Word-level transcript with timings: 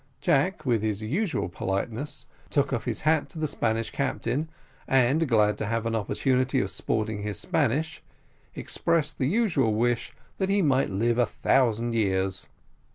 Jack, 0.19 0.65
with 0.65 0.81
his 0.81 1.03
usual 1.03 1.47
politeness, 1.47 2.25
took 2.49 2.73
off 2.73 2.85
his 2.85 3.01
hat 3.01 3.29
to 3.29 3.37
the 3.37 3.45
Spanish 3.47 3.91
captain, 3.91 4.49
and, 4.87 5.29
glad 5.29 5.59
to 5.59 5.67
have 5.67 5.85
an 5.85 5.93
opportunity 5.93 6.59
of 6.59 6.71
sporting 6.71 7.21
his 7.21 7.39
Spanish, 7.39 8.01
expressed 8.55 9.19
the 9.19 9.27
usual 9.27 9.75
wish 9.75 10.11
that 10.39 10.49
he 10.49 10.63
might 10.63 10.89
live 10.89 11.19
a 11.19 11.27
thousand 11.27 11.93
years. 11.93 12.47